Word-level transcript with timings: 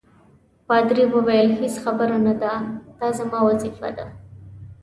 پادري 0.67 1.05
وویل: 1.09 1.47
هیڅ 1.59 1.73
خبره 1.83 2.17
نه 2.25 2.33
ده، 2.41 2.53
دا 2.99 3.07
زما 3.19 3.39
وظیفه 3.49 3.89
ده. 3.97 4.05